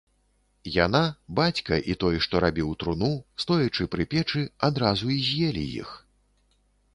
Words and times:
Яна, 0.85 1.01
бацька 1.39 1.77
і 1.93 1.95
той, 2.03 2.15
што 2.27 2.41
рабіў 2.45 2.71
труну, 2.85 3.11
стоячы 3.45 3.87
пры 3.97 4.09
печы, 4.15 4.43
адразу 4.71 5.05
і 5.19 5.21
з'елі 5.29 5.63
іх. 5.85 5.93